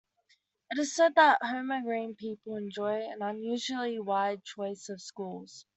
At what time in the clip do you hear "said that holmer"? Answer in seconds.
0.95-1.83